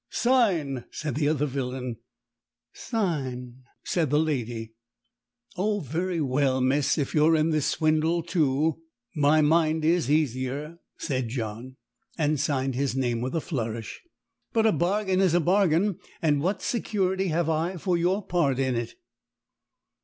"Sign!" 0.09 0.85
said 0.89 1.13
the 1.13 1.27
other 1.27 1.45
villain. 1.45 1.97
"Sign!" 2.73 3.65
said 3.83 4.09
the 4.09 4.17
lady. 4.17 4.73
"Oh, 5.55 5.79
very 5.79 6.19
well, 6.19 6.59
miss. 6.59 6.97
If 6.97 7.13
you're 7.13 7.35
in 7.35 7.51
the 7.51 7.61
swindle 7.61 8.23
too, 8.23 8.81
my 9.15 9.41
mind 9.41 9.85
is 9.85 10.09
easier," 10.09 10.79
said 10.97 11.27
John, 11.29 11.75
and 12.17 12.39
signed 12.39 12.73
his 12.73 12.95
name 12.95 13.21
with 13.21 13.35
a 13.35 13.41
flourish. 13.41 14.01
"But 14.53 14.65
a 14.65 14.71
bargain 14.71 15.21
is 15.21 15.35
a 15.35 15.39
bargain, 15.39 15.99
and 16.19 16.41
what 16.41 16.63
security 16.63 17.27
have 17.27 17.47
I 17.47 17.77
for 17.77 17.95
your 17.95 18.25
part 18.25 18.57
in 18.57 18.73
it?" 18.73 18.95